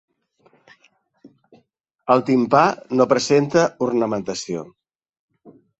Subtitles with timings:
[2.15, 2.65] El timpà
[2.97, 4.71] no presenta ornamentació.